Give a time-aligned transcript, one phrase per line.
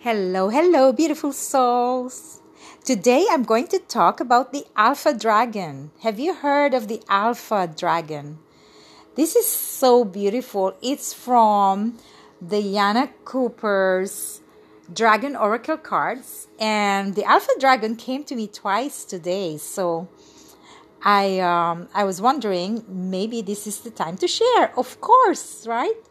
[0.00, 2.40] Hello, hello, beautiful souls.
[2.84, 5.90] Today I'm going to talk about the Alpha Dragon.
[6.02, 8.38] Have you heard of the Alpha Dragon?
[9.16, 10.76] This is so beautiful.
[10.80, 11.98] It's from
[12.40, 14.40] the Diana Cooper's
[14.94, 19.56] Dragon Oracle cards, and the Alpha Dragon came to me twice today.
[19.56, 20.06] So
[21.02, 24.72] I um, I was wondering maybe this is the time to share.
[24.78, 26.07] Of course, right?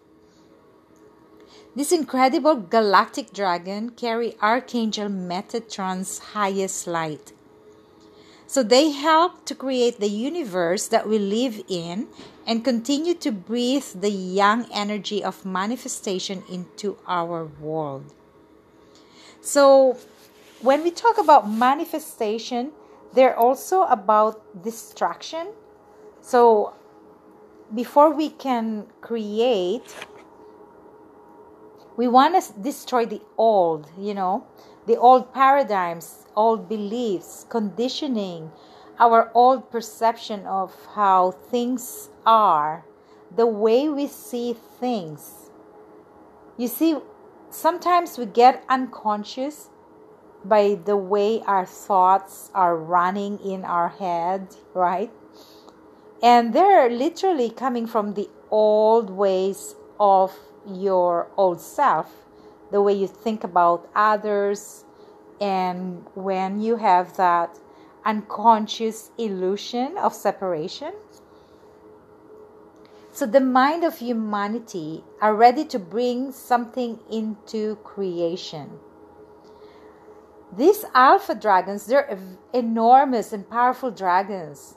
[1.77, 7.33] This incredible galactic dragon carry Archangel Metatron's highest light.
[8.47, 12.07] So they help to create the universe that we live in
[12.47, 18.11] and continue to breathe the young energy of manifestation into our world.
[19.39, 19.97] So
[20.61, 22.71] when we talk about manifestation,
[23.13, 25.53] they're also about distraction.
[26.21, 26.73] So
[27.75, 29.93] before we can create
[31.97, 34.45] we want to destroy the old, you know,
[34.85, 38.51] the old paradigms, old beliefs, conditioning,
[38.99, 42.85] our old perception of how things are,
[43.35, 45.49] the way we see things.
[46.55, 46.97] You see,
[47.49, 49.69] sometimes we get unconscious
[50.45, 55.11] by the way our thoughts are running in our head, right?
[56.21, 60.33] And they're literally coming from the old ways of
[60.67, 62.11] your old self,
[62.71, 64.83] the way you think about others,
[65.39, 67.57] and when you have that
[68.05, 70.93] unconscious illusion of separation.
[73.11, 78.79] So the mind of humanity are ready to bring something into creation.
[80.55, 82.17] These alpha dragons, they're
[82.53, 84.75] enormous and powerful dragons,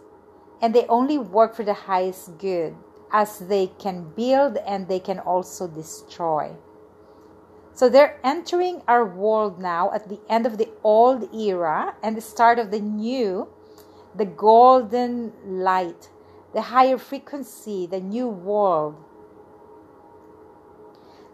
[0.60, 2.74] and they only work for the highest good
[3.12, 6.52] as they can build and they can also destroy.
[7.72, 12.20] So they're entering our world now at the end of the old era and the
[12.20, 13.48] start of the new,
[14.14, 16.10] the golden light,
[16.52, 18.96] the higher frequency, the new world.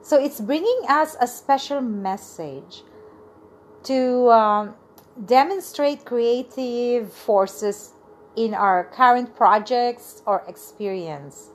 [0.03, 2.83] So it's bringing us a special message
[3.85, 4.75] to um,
[5.25, 7.93] demonstrate creative forces
[8.37, 11.51] in our current projects or experience.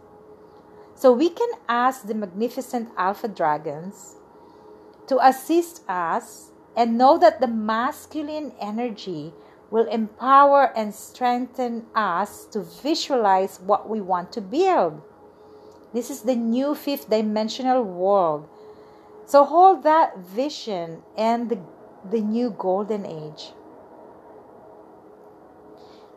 [1.02, 4.18] So we can ask the magnificent alpha dragons
[5.08, 9.34] to assist us and know that the masculine energy
[9.72, 15.02] will empower and strengthen us to visualize what we want to build.
[15.92, 18.48] This is the new fifth dimensional world.
[19.26, 21.58] So hold that vision and the,
[22.12, 23.54] the new golden age.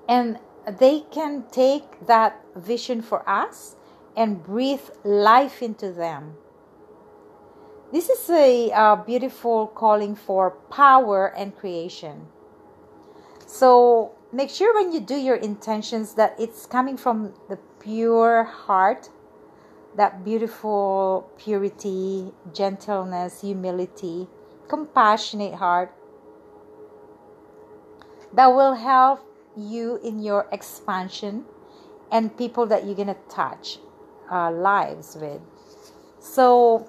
[0.06, 0.39] And
[0.78, 3.77] they can take that vision for us
[4.17, 6.37] and breathe life into them.
[7.93, 12.27] This is a uh, beautiful calling for power and creation.
[13.47, 19.11] So make sure when you do your intentions that it's coming from the pure heart,
[19.97, 24.27] that beautiful purity, gentleness, humility,
[24.67, 25.95] compassionate heart
[28.33, 29.21] that will help
[29.57, 31.45] you in your expansion
[32.11, 33.79] and people that you're going to touch
[34.31, 35.41] uh, lives with.
[36.21, 36.87] So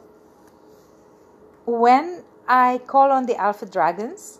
[1.66, 4.40] when I call on the Alpha Dragons,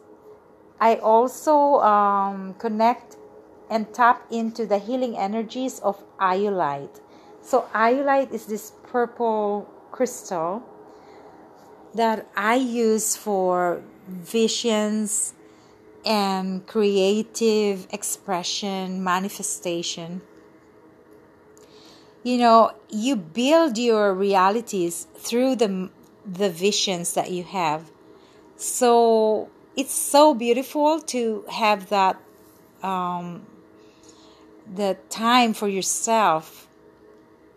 [0.80, 3.18] I also um, connect
[3.70, 7.00] and tap into the healing energies of iolite.
[7.42, 10.64] So, iolite is this purple crystal
[11.94, 15.34] that I use for visions
[16.06, 20.22] and creative expression, manifestation
[22.26, 25.90] you know you build your realities through the
[26.26, 27.92] the visions that you have.
[28.58, 32.20] So it's so beautiful to have that
[32.82, 33.46] um,
[34.74, 36.68] the time for yourself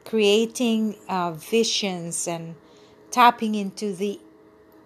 [0.04, 2.54] creating uh, visions and
[3.10, 4.20] tapping into the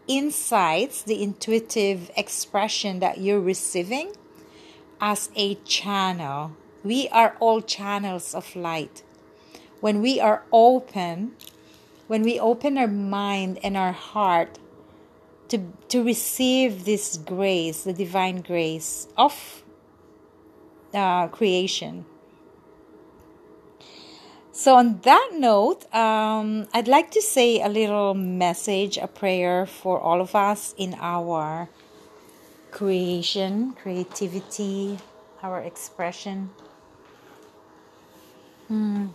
[0.07, 4.13] insights the intuitive expression that you're receiving
[5.01, 6.53] as a channel.
[6.85, 9.03] We are all channels of light
[9.83, 11.33] when we are open,
[12.07, 14.61] when we open our mind and our heart
[15.49, 15.59] to,
[15.89, 19.65] to receive this grace, the divine grace of
[20.95, 22.05] uh, creation.
[24.53, 29.99] So, on that note, um, I'd like to say a little message, a prayer for
[29.99, 31.69] all of us in our
[32.71, 34.99] creation, creativity,
[35.43, 36.51] our expression.
[38.69, 39.09] Hmm.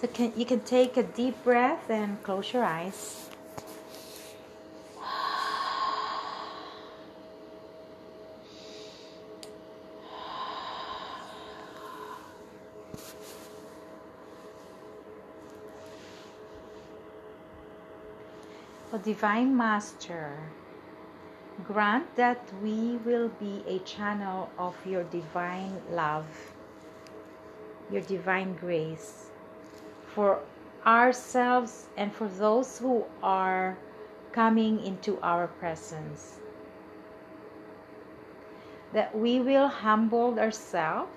[0.00, 3.28] So can, you can take a deep breath and close your eyes.
[18.90, 20.38] Oh, Divine Master,
[21.66, 26.24] grant that we will be a channel of your divine love,
[27.90, 29.27] your divine grace
[30.18, 30.40] for
[30.84, 33.78] ourselves and for those who are
[34.32, 36.40] coming into our presence.
[38.92, 41.12] That we will humble ourselves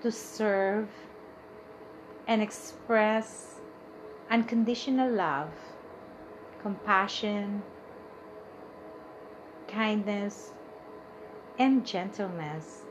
[0.00, 0.88] to serve
[2.26, 3.56] and express
[4.30, 5.52] unconditional love,
[6.62, 7.62] compassion,
[9.68, 10.52] kindness,
[11.58, 12.84] and gentleness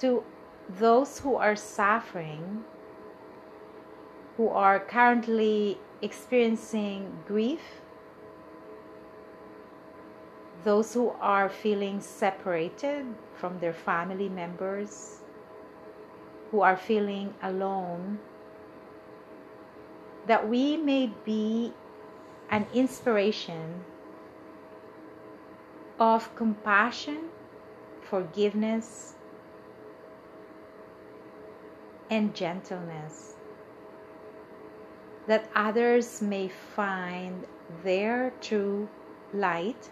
[0.00, 0.24] to
[0.68, 2.64] those who are suffering,
[4.40, 7.60] who are currently experiencing grief,
[10.64, 13.04] those who are feeling separated
[13.34, 15.18] from their family members,
[16.50, 18.18] who are feeling alone,
[20.26, 21.74] that we may be
[22.48, 23.84] an inspiration
[25.98, 27.28] of compassion,
[28.00, 29.16] forgiveness,
[32.08, 33.36] and gentleness,
[35.30, 37.46] that others may find
[37.84, 38.88] their true
[39.32, 39.88] light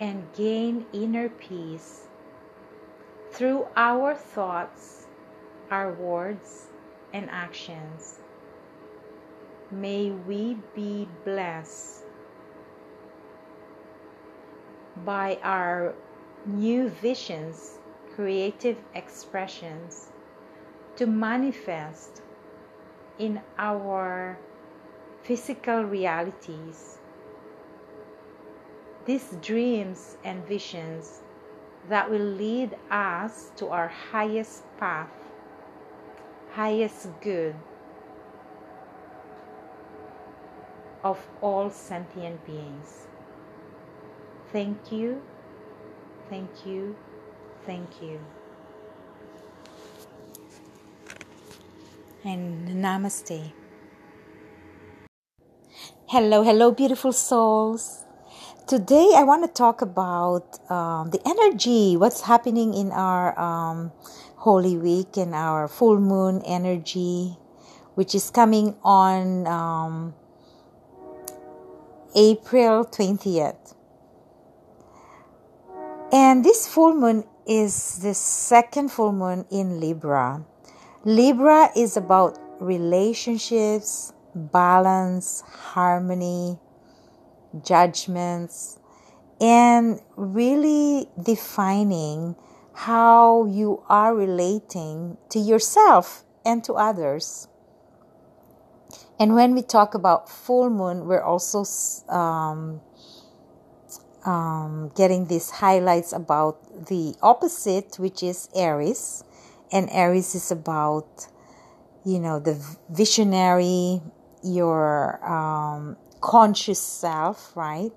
[0.00, 2.08] and gain inner peace
[3.30, 5.06] through our thoughts,
[5.70, 6.68] our words,
[7.12, 8.20] and actions.
[9.70, 12.04] May we be blessed
[15.04, 15.94] by our
[16.46, 17.80] new visions,
[18.14, 20.08] creative expressions
[20.96, 22.22] to manifest
[23.18, 24.38] in our
[25.22, 26.98] physical realities.
[29.06, 31.22] These dreams and visions
[31.88, 35.12] that will lead us to our highest path,
[36.52, 37.54] highest good
[41.02, 43.06] of all sentient beings.
[44.52, 45.20] Thank you,
[46.30, 46.96] thank you,
[47.66, 48.18] thank you.
[52.26, 53.52] And namaste.
[56.08, 58.02] Hello, hello, beautiful souls.
[58.66, 63.92] Today I want to talk about um, the energy, what's happening in our um,
[64.36, 67.36] Holy Week and our full moon energy,
[67.94, 70.14] which is coming on um,
[72.16, 73.74] April 20th.
[76.10, 80.46] And this full moon is the second full moon in Libra.
[81.04, 86.58] Libra is about relationships, balance, harmony,
[87.62, 88.78] judgments,
[89.38, 92.34] and really defining
[92.72, 97.48] how you are relating to yourself and to others.
[99.20, 101.64] And when we talk about full moon, we're also
[102.08, 102.80] um,
[104.24, 109.22] um, getting these highlights about the opposite, which is Aries.
[109.74, 111.26] And Aries is about,
[112.04, 112.54] you know, the
[112.90, 114.00] visionary,
[114.44, 117.90] your um, conscious self, right?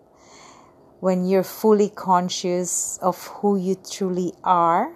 [1.02, 4.96] When you're fully conscious of who you truly are.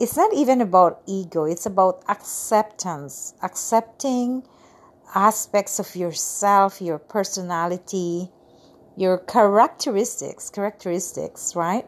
[0.00, 4.42] It's not even about ego, it's about acceptance, accepting
[5.14, 8.30] aspects of yourself, your personality,
[8.96, 11.86] your characteristics, characteristics, right?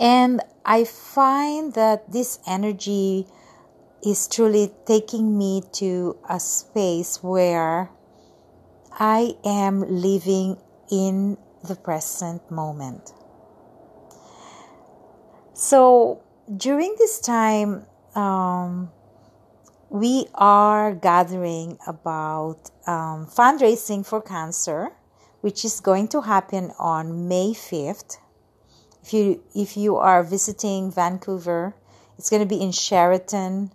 [0.00, 3.26] And I find that this energy
[4.02, 7.90] is truly taking me to a space where
[8.92, 10.56] I am living
[10.90, 13.12] in the present moment.
[15.52, 16.22] So
[16.56, 18.90] during this time, um,
[19.90, 24.92] we are gathering about um, fundraising for cancer,
[25.42, 28.16] which is going to happen on May 5th.
[29.10, 31.74] If you if you are visiting Vancouver,
[32.16, 33.72] it's going to be in Sheraton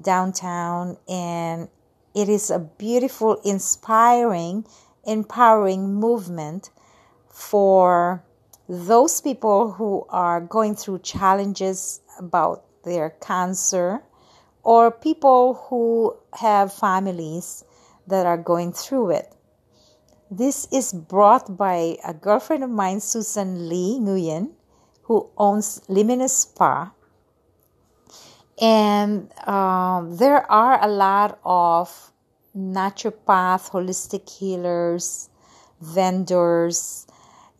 [0.00, 1.68] downtown and
[2.14, 4.64] it is a beautiful, inspiring,
[5.04, 6.70] empowering movement
[7.28, 8.24] for
[8.66, 14.00] those people who are going through challenges about their cancer
[14.62, 17.62] or people who have families
[18.06, 19.36] that are going through it.
[20.30, 24.54] This is brought by a girlfriend of mine, Susan Lee Nguyen,
[25.08, 26.92] who owns Luminous Spa.
[28.60, 32.12] And um, there are a lot of
[32.54, 35.30] naturopath, holistic healers,
[35.80, 37.06] vendors,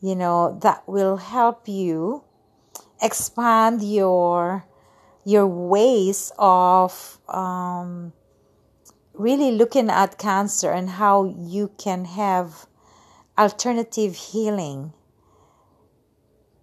[0.03, 2.23] you know, that will help you
[3.01, 4.65] expand your
[5.25, 8.13] your ways of um,
[9.15, 12.67] really looking at cancer and how you can have
[13.39, 14.93] alternative healing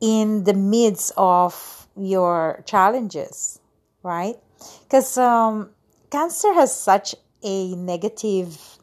[0.06, 3.60] in the midst of your challenges,
[4.04, 4.36] right?
[4.84, 5.72] Because um,
[6.12, 8.78] cancer has such a negative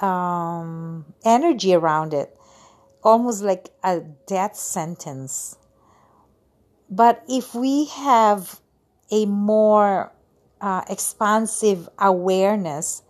[0.00, 2.36] um, energy around it,
[3.02, 5.56] almost like a death sentence.
[6.90, 8.60] But if we have
[9.10, 10.12] a more
[10.60, 13.00] uh, expansive awareness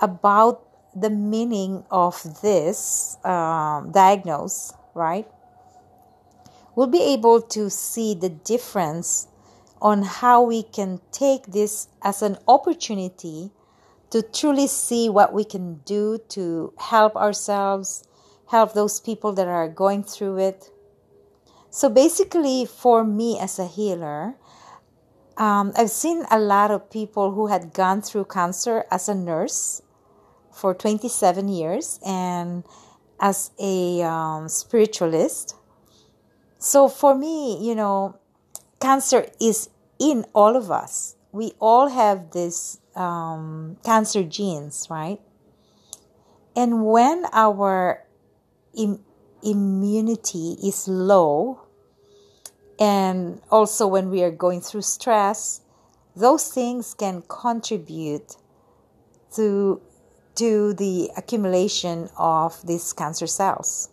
[0.00, 5.28] about the meaning of this um, diagnose, right?
[6.76, 9.28] We'll be able to see the difference
[9.80, 13.50] on how we can take this as an opportunity
[14.10, 18.04] to truly see what we can do to help ourselves,
[18.50, 20.70] help those people that are going through it.
[21.70, 24.36] So, basically, for me as a healer,
[25.36, 29.82] um, I've seen a lot of people who had gone through cancer as a nurse
[30.52, 32.64] for 27 years and
[33.18, 35.54] as a um, spiritualist.
[36.58, 38.18] So, for me, you know,
[38.80, 41.16] cancer is in all of us.
[41.32, 45.20] We all have this um, cancer genes, right?
[46.54, 48.02] And when our
[48.74, 49.04] Im-
[49.42, 51.60] immunity is low,
[52.78, 55.60] and also when we are going through stress,
[56.14, 58.36] those things can contribute
[59.34, 59.80] to
[60.34, 63.88] to the accumulation of these cancer cells.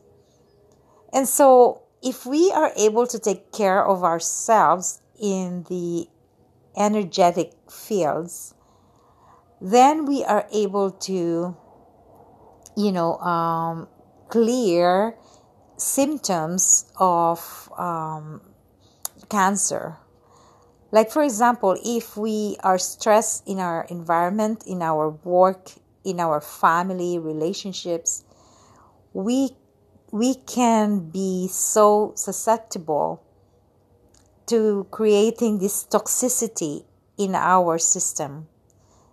[1.14, 6.08] And so if we are able to take care of ourselves in the
[6.76, 8.54] energetic fields,
[9.62, 11.56] then we are able to,
[12.76, 13.88] you know, um,
[14.28, 15.16] clear
[15.78, 18.42] symptoms of um,
[19.30, 19.98] cancer.
[20.92, 25.72] Like, for example, if we are stressed in our environment, in our work,
[26.04, 28.26] in our family relationships,
[29.14, 29.52] we
[30.14, 33.20] we can be so susceptible
[34.46, 36.86] to creating this toxicity
[37.18, 38.48] in our system.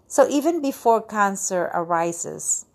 [0.06, 2.66] So even before cancer arises,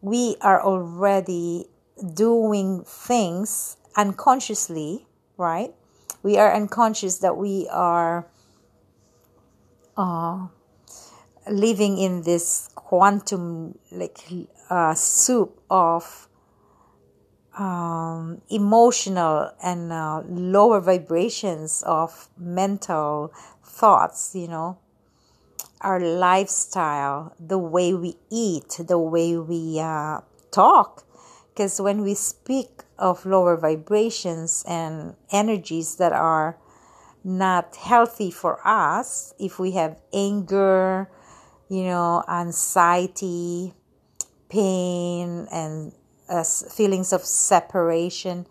[0.00, 1.66] we are already
[2.14, 5.74] doing things unconsciously, right?
[6.22, 8.26] We are unconscious that we are
[9.98, 10.46] uh,
[11.50, 14.24] living in this quantum like
[14.70, 16.28] uh, soup of
[17.56, 23.32] um, emotional and uh, lower vibrations of mental
[23.62, 24.78] thoughts, you know,
[25.80, 30.20] our lifestyle, the way we eat, the way we uh,
[30.50, 31.04] talk.
[31.52, 36.58] Because when we speak of lower vibrations and energies that are
[37.22, 41.08] not healthy for us, if we have anger,
[41.68, 43.72] you know, anxiety,
[44.48, 45.92] pain, and
[46.28, 48.46] uh, feelings of separation,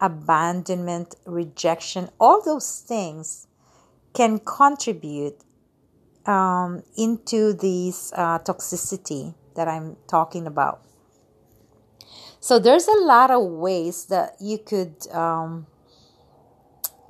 [0.00, 3.46] abandonment, rejection, all those things
[4.14, 5.38] can contribute
[6.26, 10.82] um, into this uh, toxicity that I'm talking about.
[12.40, 15.66] So there's a lot of ways that you could um,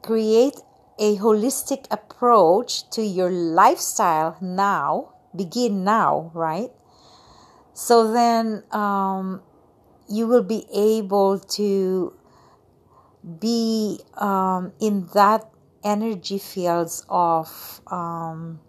[0.02, 0.56] create
[0.98, 5.14] a holistic approach to your lifestyle now.
[5.34, 6.70] Begin now, right?
[7.72, 9.40] So then um,
[10.12, 12.12] you will be able to
[13.40, 15.48] be um, in that
[15.82, 18.60] energy fields of um,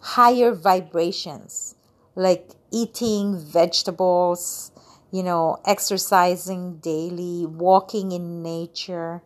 [0.00, 1.76] higher vibrations,
[2.16, 4.72] like eating vegetables,
[5.12, 9.22] you know, exercising daily, walking in nature,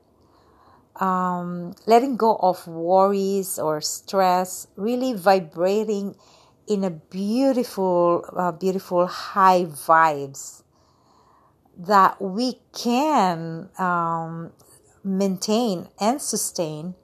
[0.96, 6.14] um, letting go of worries or stress, really vibrating
[6.68, 10.62] in a beautiful, uh, beautiful high vibes
[11.76, 14.52] that we can um,
[15.02, 16.94] maintain and sustain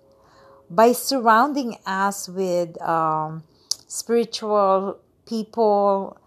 [0.70, 3.42] by surrounding us with um,
[3.86, 6.18] spiritual people,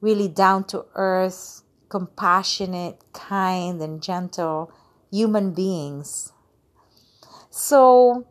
[0.00, 4.70] really down to earth, compassionate, kind, and gentle
[5.10, 6.32] human beings.
[7.50, 8.26] So,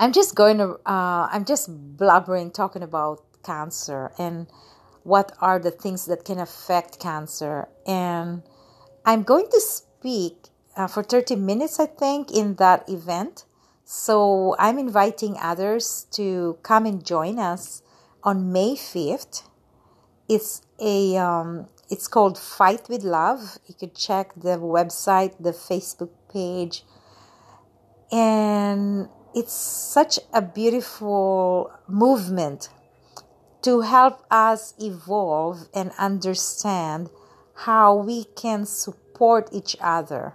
[0.00, 4.46] I'm just going to, uh, I'm just blubbering talking about cancer and
[5.10, 7.68] what are the things that can affect cancer.
[7.84, 8.42] And
[9.04, 10.36] I'm going to speak
[10.76, 13.44] uh, for 30 minutes, I think, in that event.
[13.84, 17.82] So I'm inviting others to come and join us
[18.22, 19.42] on May 5th.
[20.28, 23.58] It's a um, it's called Fight with Love.
[23.66, 26.84] You could check the website, the Facebook page,
[28.12, 32.68] and it's such a beautiful movement
[33.62, 37.10] to help us evolve and understand
[37.54, 40.34] how we can support each other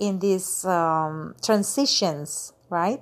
[0.00, 3.00] in these um, transitions, right?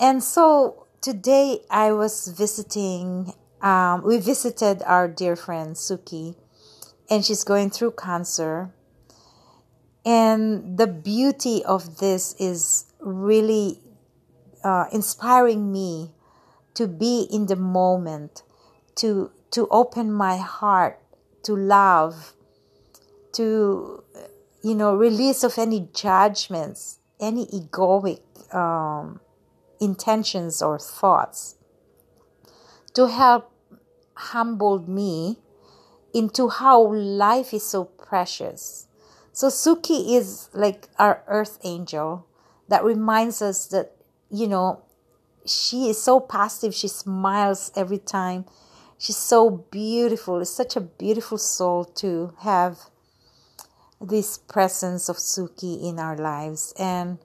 [0.00, 3.32] And so today I was visiting,
[3.62, 6.34] um, we visited our dear friend Suki,
[7.08, 8.70] and she's going through cancer.
[10.04, 13.80] And the beauty of this is really
[14.64, 16.12] uh, inspiring me
[16.74, 18.42] to be in the moment,
[18.96, 21.00] to to open my heart
[21.42, 22.34] to love,
[23.32, 24.04] to
[24.62, 28.20] you know release of any judgments, any egoic
[28.54, 29.20] um,
[29.80, 31.56] intentions or thoughts,
[32.94, 33.52] to help
[34.14, 35.38] humbled me
[36.12, 38.86] into how life is so precious.
[39.32, 42.26] So Suki is like our earth angel
[42.68, 43.96] that reminds us that
[44.30, 44.82] you know
[45.46, 46.74] she is so positive.
[46.74, 48.44] She smiles every time.
[48.98, 50.40] She's so beautiful.
[50.40, 52.78] It's such a beautiful soul to have
[54.00, 56.74] this presence of Suki in our lives.
[56.78, 57.18] And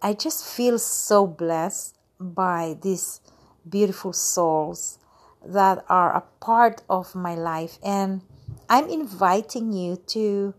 [0.00, 3.20] I just feel so blessed by these
[3.68, 4.98] beautiful souls
[5.44, 7.78] that are a part of my life.
[7.82, 8.22] And
[8.68, 10.54] I'm inviting you to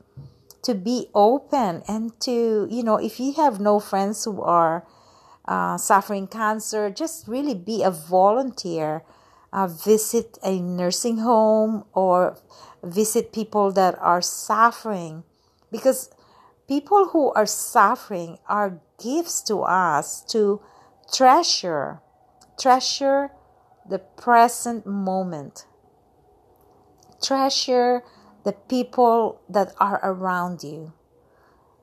[0.63, 4.87] to be open and to, you know, if you have no friends who are
[5.45, 9.03] uh, suffering cancer, just really be a volunteer.
[9.51, 12.35] Uh, visit a nursing home or
[12.83, 15.23] visit people that are suffering
[15.71, 16.09] because
[16.67, 20.61] people who are suffering are gifts to us to
[21.11, 21.99] treasure
[22.59, 23.29] treasure
[23.89, 25.65] the present moment
[27.21, 28.03] treasure
[28.43, 30.93] the people that are around you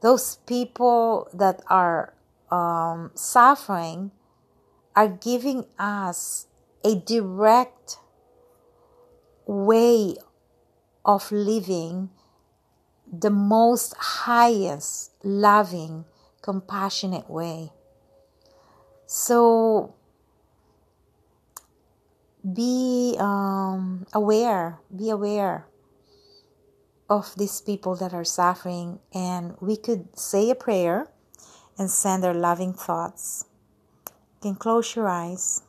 [0.00, 2.14] those people that are
[2.50, 4.10] um, suffering
[4.96, 6.46] are giving us
[6.84, 7.98] a direct
[9.46, 10.16] way
[11.04, 12.10] of living
[13.12, 16.04] the most highest, loving,
[16.42, 17.72] compassionate way.
[19.06, 19.94] So
[22.54, 25.66] be um, aware, be aware
[27.08, 31.08] of these people that are suffering, and we could say a prayer
[31.80, 33.46] and send our loving thoughts.
[34.04, 35.62] You can close your eyes.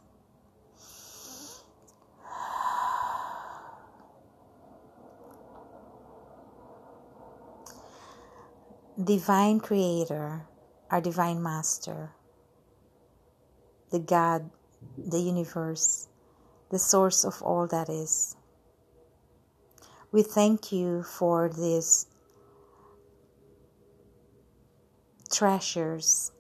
[9.02, 10.41] Divine Creator,
[10.91, 12.12] our Divine Master,
[13.91, 14.50] the God,
[14.97, 16.10] the universe,
[16.71, 18.36] the source of all that is.
[20.12, 22.08] We thank you for this
[25.32, 26.32] treasures,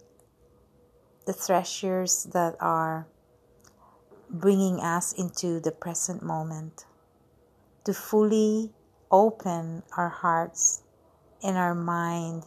[1.25, 3.07] the treasures that are
[4.29, 6.85] bringing us into the present moment,
[7.85, 8.71] to fully
[9.09, 10.83] open our hearts
[11.43, 12.43] and our mind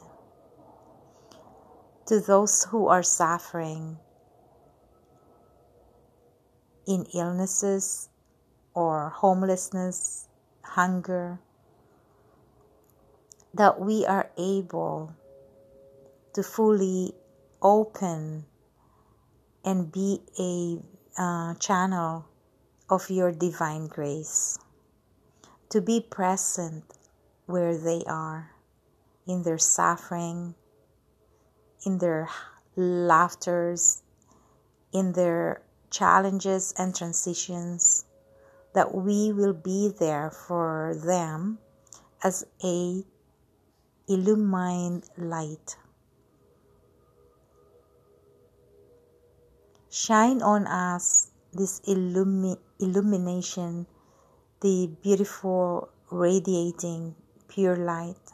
[2.07, 3.97] to those who are suffering
[6.87, 8.09] in illnesses
[8.75, 10.29] or homelessness,
[10.63, 11.39] hunger,
[13.55, 15.15] that we are able
[16.35, 17.13] to fully
[17.63, 18.45] open
[19.65, 20.79] and be a
[21.21, 22.27] uh, channel
[22.91, 24.59] of your divine grace,
[25.71, 26.85] to be present
[27.47, 28.51] where they are,
[29.27, 30.55] in their suffering,
[31.87, 32.29] in their
[32.77, 34.03] laughters,
[34.93, 38.05] in their challenges and transitions,
[38.75, 41.59] that we will be there for them
[42.23, 43.05] as a
[44.09, 45.77] illumined light.
[49.95, 53.87] Shine on us this illumi- illumination,
[54.61, 57.15] the beautiful, radiating,
[57.47, 58.33] pure light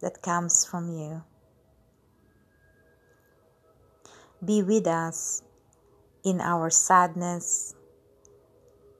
[0.00, 1.22] that comes from you.
[4.44, 5.44] Be with us
[6.24, 7.76] in our sadness,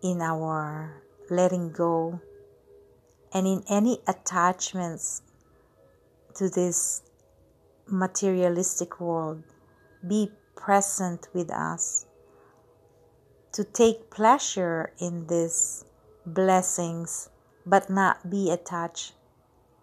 [0.04, 2.20] in our letting go,
[3.34, 5.20] and in any attachments
[6.36, 7.02] to this
[7.90, 9.42] materialistic world.
[10.06, 12.06] Be present with us,
[13.52, 15.84] to take pleasure in these
[16.26, 17.30] blessings,
[17.64, 19.12] but not be attached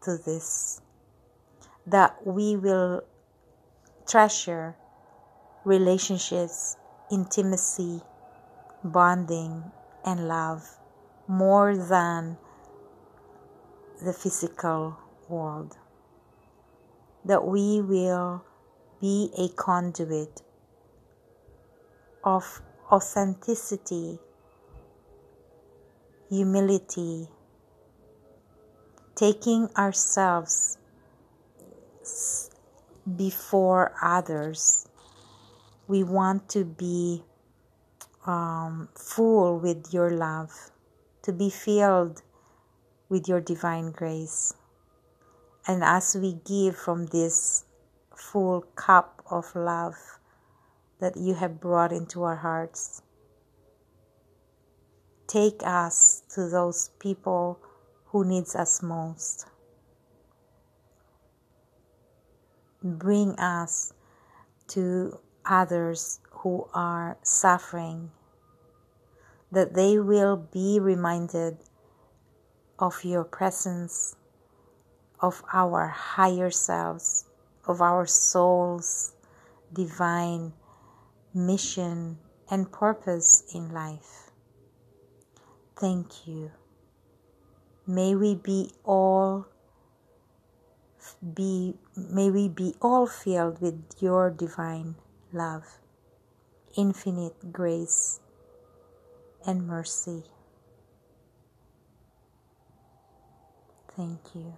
[0.01, 0.81] to this.
[1.87, 3.03] That we will
[4.05, 4.75] treasure
[5.63, 6.77] relationships,
[7.11, 8.01] intimacy,
[8.83, 9.63] bonding,
[10.05, 10.67] and love
[11.27, 12.37] more than
[14.03, 14.97] the physical
[15.29, 15.77] world.
[17.23, 18.43] That we will
[18.99, 20.41] be a conduit
[22.23, 24.19] of authenticity,
[26.29, 27.27] humility,
[29.15, 30.77] taking ourselves
[33.15, 34.87] before others.
[35.87, 37.23] We want to be
[38.25, 40.51] um, full with your love,
[41.23, 42.21] to be filled
[43.09, 44.53] with your divine grace.
[45.67, 47.65] And as we give from this
[48.15, 49.95] full cup of love
[51.03, 53.01] that you have brought into our hearts,
[55.27, 57.59] take us to those people
[58.05, 59.45] who needs us most.
[62.81, 63.91] Bring us
[64.69, 68.09] to others who are suffering,
[69.51, 71.57] that they will be reminded
[72.79, 74.15] of your presence,
[75.19, 77.25] of our higher selves,
[77.67, 79.11] of our soul's
[79.73, 80.53] divine
[81.33, 82.17] mission
[82.49, 84.31] and purpose in life.
[85.75, 86.51] Thank you.
[87.87, 89.47] May we be all
[91.33, 94.95] be may we be all filled with your divine
[95.33, 95.79] love,
[96.77, 98.19] infinite grace
[99.45, 100.23] and mercy.
[103.95, 104.53] Thank you.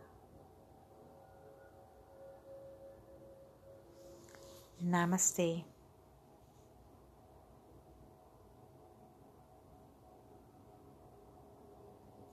[4.83, 5.74] Namaste.